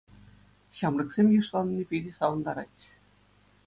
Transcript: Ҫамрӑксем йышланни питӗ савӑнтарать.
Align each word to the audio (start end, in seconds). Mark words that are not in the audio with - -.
Ҫамрӑксем 0.79 1.27
йышланни 1.35 1.87
питӗ 1.95 2.11
савӑнтарать. 2.19 2.81